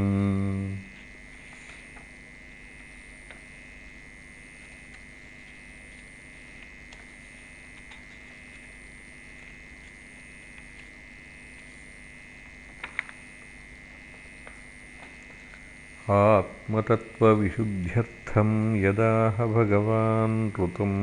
आत्मतत्त्वविशुद्ध्यर्थं 16.14 18.50
यदाह 18.82 19.38
भगवान् 19.54 20.36
ऋतुम् 20.58 21.00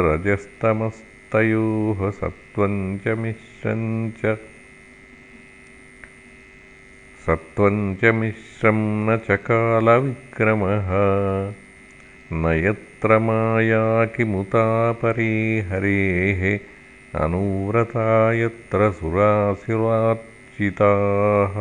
रजस्तमस्तयोः 1.36 2.12
सत्त्वं 2.12 2.98
च 2.98 3.08
मिश्रं 3.08 4.12
च। 4.12 4.38
सत्त्वं 7.26 7.96
च 7.96 8.06
मिश्रं 8.06 8.74
न 8.74 9.18
च 9.18 9.28
कालविक्रमः। 9.32 10.90
न 12.34 12.62
यत्र 12.66 13.20
माया 13.20 14.06
किमुतापरे 14.06 15.60
हरेः 15.60 16.60
अनुव्रता 17.24 18.34
यत्र 18.34 18.92
सुरासुरार्चिताः 18.92 21.54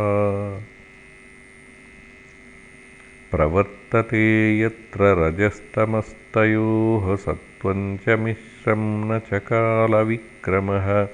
प्रवर्तते 3.30 4.60
यत्र 4.60 5.02
रजस्तमस्तयोः 5.02 7.16
सत्त्वं 7.16 7.96
च 7.96 8.08
मिश्रं 8.08 8.57
न 8.76 9.20
च 9.26 9.28
कालविक्रमः 9.34 11.08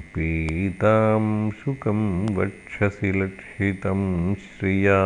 पीतां 0.00 1.50
शुकं 1.50 2.36
वक्षसि 2.36 3.22
लक्षितं 3.22 4.34
श्रिया। 4.34 5.00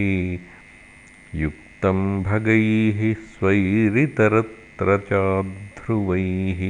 युक्तं 1.40 2.22
भगैः 2.22 3.14
स्वैरितरत्र 3.14 4.98
चाध्रुवैः 4.98 6.62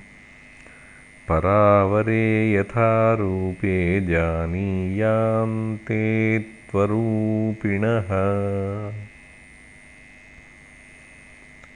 परावरे 1.29 2.53
यथा 2.53 3.13
रूपे 3.13 4.01
जानीयान्ते 4.01 6.39
त्वरूपिणः 6.73 8.09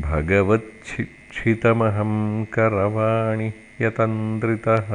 भगवच्छिक्षितमहं 0.00 2.44
करवाणि 2.44 3.52
यतन्द्रितः। 3.80 4.86